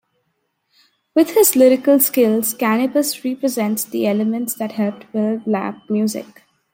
With 1.13 1.35
his 1.35 1.55
lyrical 1.55 1.99
skills, 1.99 2.55
Canibus 2.55 3.23
represents 3.23 3.83
the 3.83 4.07
elements 4.07 4.55
that 4.55 4.71
helped 4.71 5.11
build 5.11 5.43
rap 5.45 5.77
music. 5.91 6.41